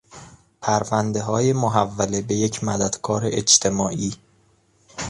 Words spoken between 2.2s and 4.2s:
به یک مدد کار اجتماعی